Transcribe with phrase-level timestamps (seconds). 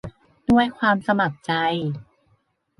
[0.49, 1.53] ด้วยความสมัครใจ